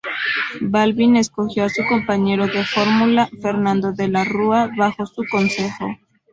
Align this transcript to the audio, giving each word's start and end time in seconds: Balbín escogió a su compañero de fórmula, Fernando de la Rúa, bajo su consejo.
Balbín 0.61 1.15
escogió 1.15 1.65
a 1.65 1.69
su 1.69 1.83
compañero 1.87 2.47
de 2.47 2.63
fórmula, 2.65 3.29
Fernando 3.39 3.93
de 3.93 4.07
la 4.07 4.23
Rúa, 4.23 4.67
bajo 4.75 5.05
su 5.05 5.21
consejo. 5.29 5.95